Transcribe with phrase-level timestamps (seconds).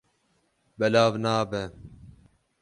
[0.79, 1.63] Belav nabe.